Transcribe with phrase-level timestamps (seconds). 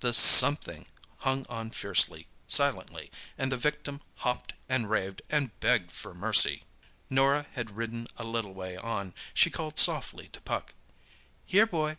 [0.00, 0.86] The "something"
[1.18, 6.64] hung on fiercely, silently, and the victim hopped and raved and begged for mercy.
[7.08, 9.14] Norah had ridden a little way on.
[9.32, 10.74] She called softly to Puck.
[11.44, 11.98] "Here, boy!"